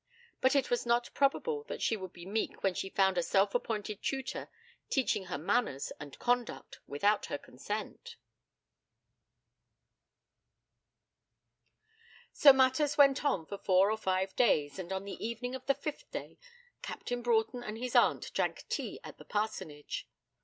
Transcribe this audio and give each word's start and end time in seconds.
But 0.39 0.55
it 0.55 0.71
was 0.71 0.83
not 0.83 1.13
probable 1.13 1.63
that 1.65 1.79
she 1.79 1.95
would 1.95 2.11
be 2.11 2.25
meek 2.25 2.63
when 2.63 2.73
she 2.73 2.89
found 2.89 3.19
a 3.19 3.21
self 3.21 3.53
appointed 3.53 4.01
tutor 4.01 4.49
teaching 4.89 5.25
her 5.25 5.37
manners 5.37 5.91
and 5.99 6.17
conduct 6.17 6.79
without 6.87 7.27
her 7.27 7.37
consent. 7.37 8.15
So 12.33 12.51
matters 12.51 12.97
went 12.97 13.23
on 13.23 13.45
for 13.45 13.59
four 13.59 13.91
or 13.91 13.97
five 13.97 14.35
days, 14.35 14.79
and 14.79 14.91
on 14.91 15.05
the 15.05 15.23
evening 15.23 15.53
of 15.53 15.67
the 15.67 15.75
fifth 15.75 16.09
day, 16.09 16.39
Captain 16.81 17.21
Broughton 17.21 17.61
and 17.61 17.77
his 17.77 17.95
aunt 17.95 18.33
drank 18.33 18.65
tea 18.69 18.99
at 19.03 19.19
the 19.19 19.25
parsonage. 19.25 20.09